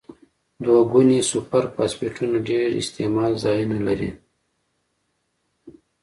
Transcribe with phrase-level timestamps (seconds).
[0.63, 4.11] دوه ګونې سوپر فاسفیټونه ډیر استعمال ځایونه لري.